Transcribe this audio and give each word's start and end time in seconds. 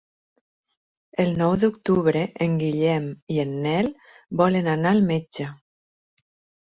El 1.23 1.33
nou 1.41 1.51
d'octubre 1.63 2.23
en 2.45 2.57
Guillem 2.63 3.05
i 3.35 3.39
en 3.47 3.53
Nel 3.67 3.93
volen 4.43 4.71
anar 4.75 4.95
al 4.97 5.05
metge. 5.15 5.49